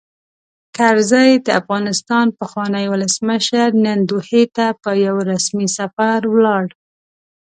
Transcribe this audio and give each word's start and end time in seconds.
کرزی؛ 0.77 1.29
د 1.45 1.47
افغانستان 1.61 2.27
پخوانی 2.39 2.85
ولسمشر، 2.93 3.67
نن 3.85 3.97
دوحې 4.09 4.43
ته 4.55 4.65
په 4.81 4.91
یوه 5.05 5.21
رسمي 5.33 5.67
سفر 5.77 6.19
ولاړ. 6.33 6.65